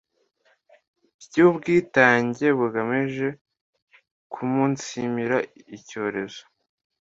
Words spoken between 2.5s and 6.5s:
bugamije guumunsimira icyorezo